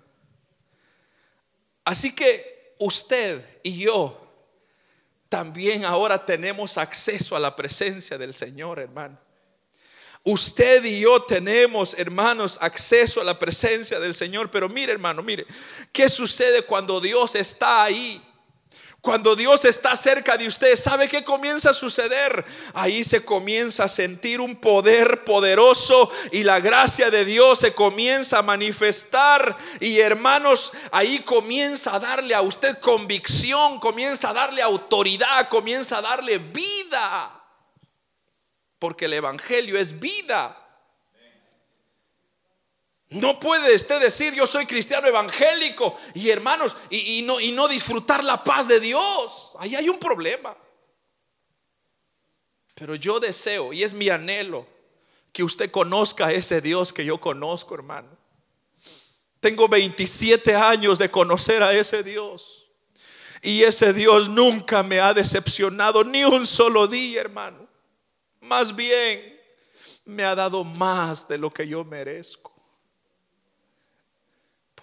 [1.86, 4.21] Así que usted y yo
[5.30, 9.19] también ahora tenemos acceso a la presencia del Señor, hermano.
[10.24, 14.50] Usted y yo tenemos, hermanos, acceso a la presencia del Señor.
[14.50, 15.45] Pero mire, hermano, mire,
[15.91, 18.19] ¿qué sucede cuando Dios está ahí?
[19.06, 22.44] Cuando Dios está cerca de usted, ¿sabe qué comienza a suceder?
[22.74, 28.39] Ahí se comienza a sentir un poder poderoso y la gracia de Dios se comienza
[28.39, 29.56] a manifestar.
[29.80, 36.02] Y hermanos, ahí comienza a darle a usted convicción, comienza a darle autoridad, comienza a
[36.02, 37.44] darle vida.
[38.80, 40.64] Porque el Evangelio es vida.
[43.15, 48.43] No puede usted decir yo soy cristiano evangélico y hermanos y, no, no disfrutar la
[48.43, 49.54] paz de Dios.
[49.60, 50.56] Ahí hay un problema.
[52.73, 54.67] Pero yo deseo y es mi anhelo
[55.32, 58.10] que usted conozca a ese Dios que yo conozco, hermano.
[59.39, 62.69] Tengo 27 años de conocer a ese Dios.
[63.41, 67.65] Y ese Dios nunca me ha decepcionado ni un solo día, hermano.
[68.41, 69.41] Más bien,
[70.04, 72.55] me ha dado más de lo que yo merezco.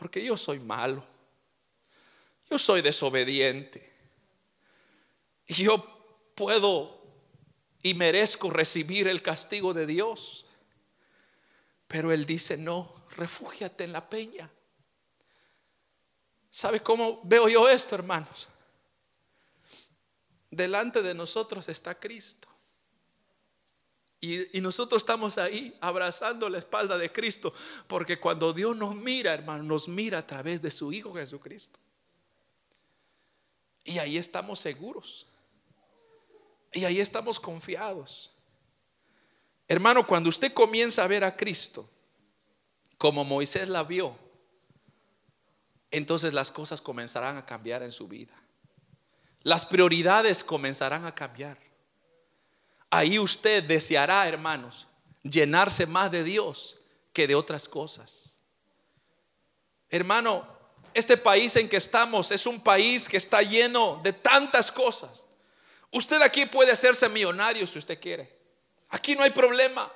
[0.03, 1.05] Porque yo soy malo.
[2.51, 3.89] Yo soy desobediente.
[5.47, 5.79] Y yo
[6.35, 7.01] puedo
[7.85, 10.47] y merezco recibir el castigo de Dios.
[11.87, 14.51] Pero Él dice, no, refúgiate en la peña.
[16.51, 18.49] ¿Sabe cómo veo yo esto, hermanos?
[20.51, 22.49] Delante de nosotros está Cristo.
[24.25, 27.53] Y, nosotros estamos ahí abrazando la espalda de Cristo,
[27.89, 31.81] porque cuando Dios nos mira, hermano, nos mira a través de su Hijo Jesucristo.
[33.83, 35.27] Y ahí estamos seguros.
[36.73, 38.31] Y ahí estamos confiados.
[39.67, 41.91] Hermano, cuando usted comienza a ver a Cristo
[42.99, 44.17] como Moisés la vio,
[45.91, 48.41] entonces las cosas comenzarán a cambiar en su vida.
[49.43, 51.72] Las prioridades comenzarán a cambiar
[52.93, 54.87] ahí usted deseará, hermanos,
[55.23, 56.77] llenarse más de Dios
[57.15, 58.39] que de otras cosas.
[59.89, 60.47] Hermano,
[60.93, 65.27] este país en que estamos es un país que está lleno de tantas cosas.
[65.91, 68.31] Usted aquí puede hacerse millonario si usted quiere.
[68.91, 69.91] Aquí no hay problema.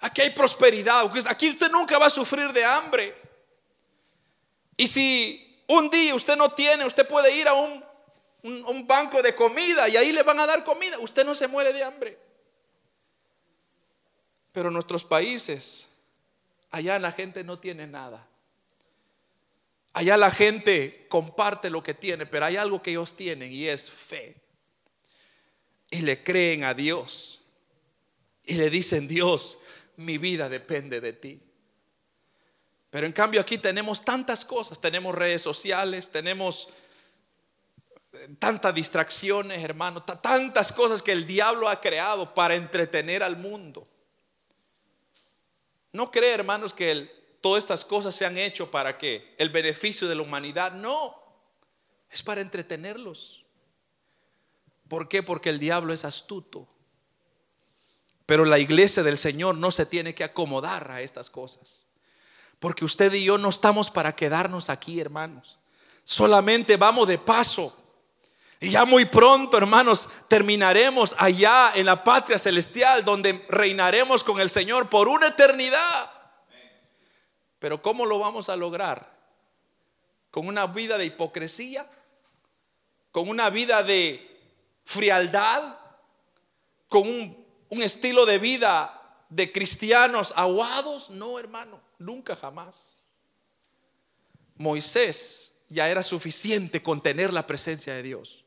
[0.00, 1.10] Aquí hay prosperidad.
[1.28, 3.16] Aquí usted nunca va a sufrir de hambre.
[4.76, 7.87] Y si un día usted no tiene, usted puede ir a un
[8.42, 10.98] un, banco de comida y ahí le van a dar comida.
[10.98, 12.18] Usted no se muere de hambre.
[14.52, 15.90] Pero nuestros países,
[16.70, 18.26] allá la gente no tiene nada.
[19.92, 23.90] Allá la gente comparte lo que tiene, pero hay algo que ellos tienen y es
[23.90, 24.36] fe.
[25.90, 27.42] Y le creen a Dios.
[28.44, 29.58] Y le dicen, Dios,
[29.96, 31.42] mi vida depende de ti.
[32.90, 36.70] Pero en cambio aquí tenemos tantas cosas, tenemos redes sociales, tenemos
[38.38, 43.86] tantas distracciones, hermano, tantas cosas que el diablo ha creado para entretener al mundo.
[45.92, 50.14] No cree, hermanos, que todas estas cosas se han hecho para que el beneficio de
[50.14, 51.14] la humanidad, no,
[52.10, 53.44] es para entretenerlos.
[54.88, 55.22] ¿Por qué?
[55.22, 56.66] Porque el diablo es astuto.
[58.26, 61.86] Pero la iglesia del Señor no se tiene que acomodar a estas cosas.
[62.58, 65.58] Porque usted y yo no estamos para quedarnos aquí, hermanos.
[66.04, 67.87] Solamente vamos de paso.
[68.60, 74.50] Y ya muy pronto, hermanos, terminaremos allá en la patria celestial donde reinaremos con el
[74.50, 76.10] Señor por una eternidad.
[77.58, 79.16] Pero ¿cómo lo vamos a lograr?
[80.30, 81.86] ¿Con una vida de hipocresía?
[83.12, 84.24] ¿Con una vida de
[84.84, 85.76] frialdad?
[86.88, 91.10] ¿Con un, estilo de vida de cristianos aguados?
[91.10, 93.04] No, hermano, nunca jamás.
[94.56, 98.37] Moisés ya era suficiente con tener la presencia de Dios.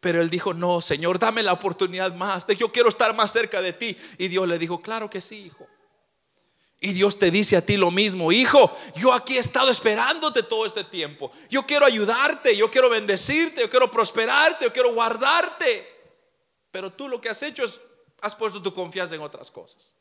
[0.00, 2.46] Pero él dijo, no, Señor, dame la oportunidad más.
[2.46, 3.96] Yo quiero estar más cerca de ti.
[4.16, 5.66] Y Dios le dijo, claro que sí, hijo.
[6.80, 10.64] Y Dios te dice a ti lo mismo, hijo, yo aquí he estado esperándote todo
[10.64, 11.32] este tiempo.
[11.50, 15.86] Yo quiero ayudarte, yo quiero bendecirte, yo quiero prosperarte, yo quiero guardarte.
[16.70, 17.80] Pero tú lo que has hecho es,
[18.20, 19.96] has puesto tu confianza en otras cosas.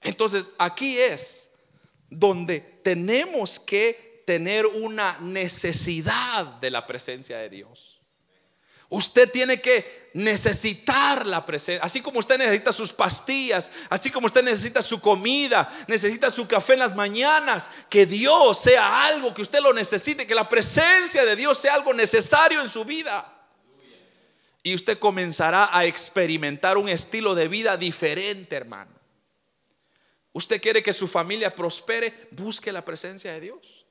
[0.00, 1.50] Entonces, aquí es
[2.08, 7.97] donde tenemos que tener una necesidad de la presencia de Dios.
[8.90, 11.84] Usted tiene que necesitar la presencia.
[11.84, 16.72] Así como usted necesita sus pastillas, así como usted necesita su comida, necesita su café
[16.72, 21.36] en las mañanas, que Dios sea algo que usted lo necesite, que la presencia de
[21.36, 23.34] Dios sea algo necesario en su vida.
[24.62, 28.90] Y usted comenzará a experimentar un estilo de vida diferente, hermano.
[30.32, 33.86] Usted quiere que su familia prospere, busque la presencia de Dios.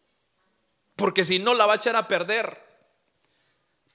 [0.96, 2.67] Porque si no, la va a echar a perder.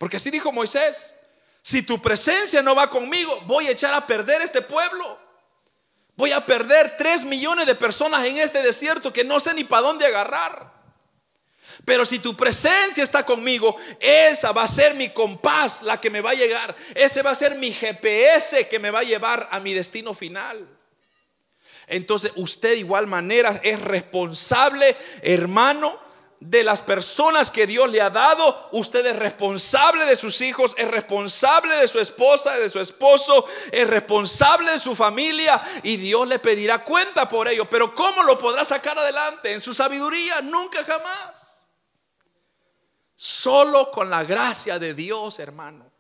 [0.03, 1.15] Porque así dijo Moisés,
[1.63, 5.17] si tu presencia no va conmigo, voy a echar a perder este pueblo.
[6.17, 9.83] Voy a perder tres millones de personas en este desierto que no sé ni para
[9.83, 10.73] dónde agarrar.
[11.85, 16.21] Pero si tu presencia está conmigo, esa va a ser mi compás, la que me
[16.21, 16.75] va a llegar.
[16.97, 20.67] Ese va a ser mi GPS que me va a llevar a mi destino final.
[21.87, 25.97] Entonces usted de igual manera es responsable, hermano,
[26.45, 28.69] de las personas que Dios le ha dado.
[28.73, 33.87] Usted es responsable de sus hijos, es responsable de su esposa, de su esposo, es
[33.87, 37.65] responsable de su familia y Dios le pedirá cuenta por ello.
[37.67, 39.53] Pero ¿cómo lo podrá sacar adelante?
[39.53, 41.71] En su sabiduría, nunca jamás.
[43.15, 45.93] Solo con la gracia de Dios, hermano.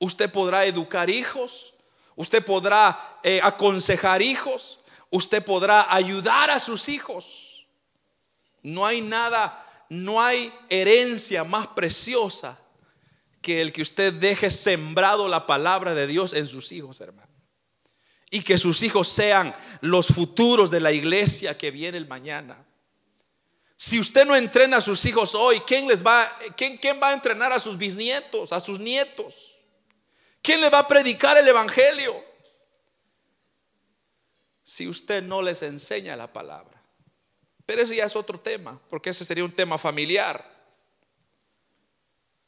[0.00, 1.74] Usted podrá educar hijos,
[2.16, 7.51] usted podrá eh, aconsejar hijos, usted podrá ayudar a sus hijos.
[8.62, 12.58] No hay nada, no hay herencia más preciosa
[13.40, 17.28] que el que usted deje sembrado la palabra de Dios en sus hijos, hermano.
[18.30, 22.64] Y que sus hijos sean los futuros de la iglesia que viene el mañana.
[23.76, 27.14] Si usted no entrena a sus hijos hoy, ¿quién les va, quién, quién va a
[27.14, 29.56] entrenar a sus bisnietos, a sus nietos?
[30.40, 32.24] ¿Quién le va a predicar el evangelio?
[34.62, 36.81] Si usted no les enseña la palabra.
[37.66, 40.44] Pero ese ya es otro tema, porque ese sería un tema familiar.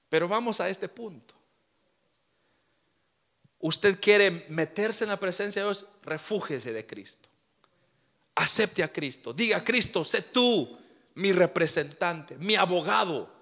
[0.08, 1.34] Pero vamos a este punto.
[3.58, 7.28] Usted quiere meterse en la presencia de Dios, refúgese de Cristo.
[8.34, 9.32] Acepte a Cristo.
[9.32, 10.78] Diga, Cristo, sé tú
[11.14, 13.32] mi representante, mi abogado.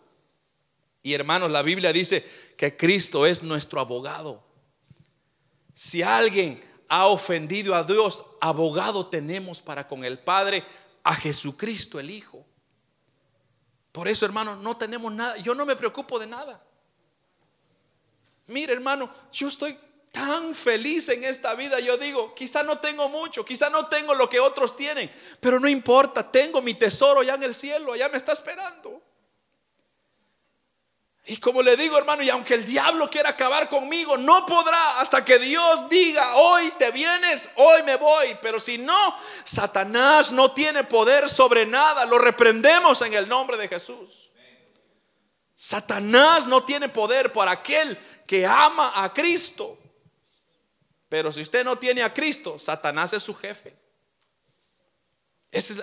[1.02, 2.24] Y hermanos, la Biblia dice
[2.56, 4.44] que Cristo es nuestro abogado.
[5.74, 10.62] Si alguien ha ofendido a Dios, abogado tenemos para con el Padre
[11.04, 12.46] a Jesucristo el Hijo.
[13.92, 15.36] Por eso, hermano, no tenemos nada.
[15.38, 16.62] Yo no me preocupo de nada.
[18.48, 19.76] Mire, hermano, yo estoy
[20.10, 21.80] tan feliz en esta vida.
[21.80, 25.68] Yo digo, quizá no tengo mucho, quizá no tengo lo que otros tienen, pero no
[25.68, 29.01] importa, tengo mi tesoro ya en el cielo, allá me está esperando.
[31.24, 35.24] Y como le digo, hermano, y aunque el diablo quiera acabar conmigo, no podrá hasta
[35.24, 38.36] que Dios diga, hoy te vienes, hoy me voy.
[38.42, 42.06] Pero si no, Satanás no tiene poder sobre nada.
[42.06, 44.32] Lo reprendemos en el nombre de Jesús.
[45.54, 47.96] Satanás no tiene poder por aquel
[48.26, 49.78] que ama a Cristo.
[51.08, 53.81] Pero si usted no tiene a Cristo, Satanás es su jefe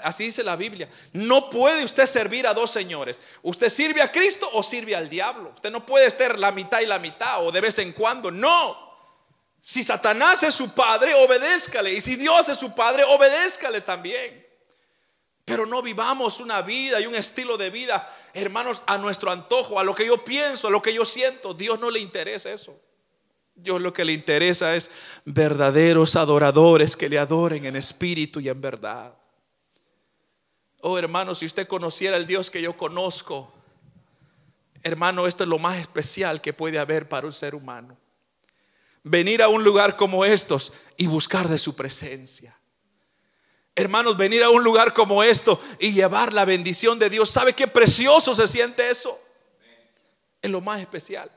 [0.04, 0.90] así dice la Biblia.
[1.14, 3.20] No puede usted servir a dos señores.
[3.44, 5.52] Usted sirve a Cristo o sirve al diablo.
[5.54, 8.32] Usted no puede estar la mitad y la mitad o de vez en cuando.
[8.32, 8.90] No.
[9.62, 11.94] Si Satanás es su padre, obedézcale.
[11.94, 14.48] Y si Dios es su padre, obedézcale también.
[15.46, 19.84] Pero no vivamos una vida y un estilo de vida, hermanos, a nuestro antojo, a
[19.84, 21.54] lo que yo pienso, a lo que yo siento.
[21.54, 22.80] Dios no le interesa eso.
[23.56, 24.90] Dios lo que le interesa es
[25.26, 29.19] verdaderos adoradores que le adoren en espíritu y en verdad.
[30.82, 33.52] Oh hermano, si usted conociera el Dios que yo conozco,
[34.84, 37.98] hermano, esto es lo más especial que puede haber para un ser humano.
[39.04, 42.58] Venir a un lugar como estos y buscar de su presencia.
[43.76, 47.30] Hermanos, venir a un lugar como esto y llevar la bendición de Dios.
[47.30, 49.18] ¿Sabe qué precioso se siente eso?
[50.42, 51.32] Es lo más especial.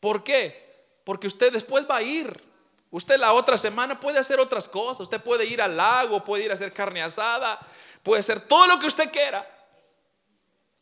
[0.00, 0.68] ¿Por qué?
[1.04, 2.42] Porque usted después va a ir.
[2.90, 5.00] Usted la otra semana puede hacer otras cosas.
[5.00, 7.58] Usted puede ir al lago, puede ir a hacer carne asada,
[8.08, 9.46] puede hacer todo lo que usted quiera.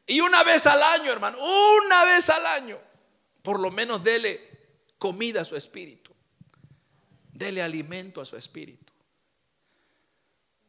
[0.06, 2.78] Y una vez al año, hermano, una vez al año,
[3.42, 4.40] por lo menos dele
[4.96, 6.12] comida a su espíritu.
[7.32, 8.92] Dele alimento a su espíritu.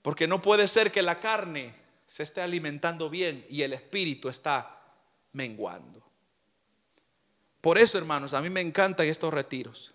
[0.01, 1.75] Porque no puede ser que la carne
[2.07, 4.81] se esté alimentando bien y el espíritu está
[5.33, 6.03] menguando.
[7.61, 9.93] Por eso, hermanos, a mí me encantan estos retiros.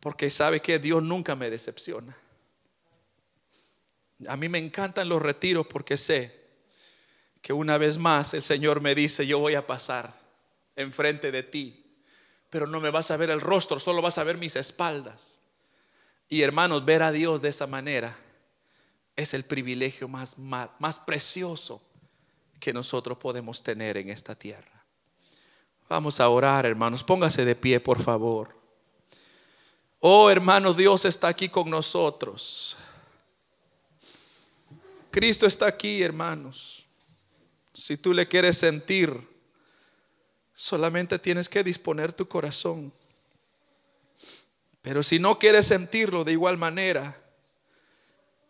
[0.00, 2.14] Porque sabe que Dios nunca me decepciona.
[4.28, 6.44] A mí me encantan los retiros porque sé
[7.42, 10.12] que una vez más el Señor me dice, yo voy a pasar
[10.76, 11.98] enfrente de ti,
[12.50, 15.42] pero no me vas a ver el rostro, solo vas a ver mis espaldas.
[16.28, 18.16] Y hermanos, ver a Dios de esa manera
[19.16, 21.82] es el privilegio más, más, precioso
[22.58, 24.84] que nosotros podemos tener en esta tierra.
[25.88, 27.04] Vamos a orar, hermanos.
[27.04, 28.56] Póngase de pie, por favor.
[30.00, 32.76] Oh, hermano, Dios está aquí con nosotros.
[35.14, 36.86] Cristo está aquí, hermanos.
[37.72, 39.16] Si tú le quieres sentir,
[40.52, 42.92] solamente tienes que disponer tu corazón.
[44.82, 47.16] Pero si no quieres sentirlo de igual manera,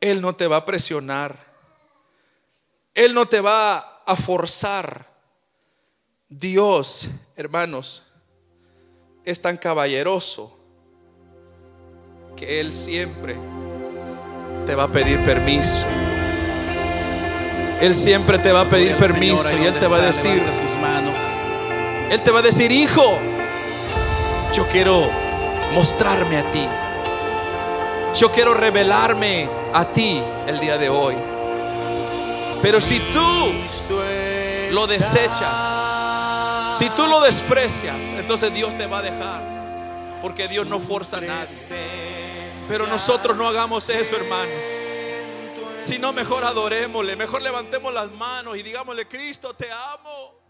[0.01, 1.39] Él no te va a presionar.
[2.95, 5.07] Él no te va a forzar.
[6.31, 8.05] Dios, hermanos,
[9.23, 10.59] es tan caballeroso
[12.35, 13.37] que Él siempre
[14.65, 15.87] te va a pedir permiso.
[17.81, 20.43] Él siempre te va a pedir permiso y Él te va a decir,
[22.11, 23.19] Él te va a decir, hijo,
[24.53, 25.11] yo quiero
[25.73, 26.67] mostrarme a ti.
[28.15, 31.17] Yo quiero revelarme a ti el día de hoy.
[32.63, 33.53] Pero si tú
[34.71, 39.43] lo desechas, si tú lo desprecias, entonces Dios te va a dejar.
[40.23, 41.49] Porque Dios no forza a nadie.
[42.69, 44.74] Pero nosotros no hagamos eso, hermanos.
[45.79, 50.44] Si no, mejor adorémosle, mejor levantemos las manos y digámosle, Cristo, te amo.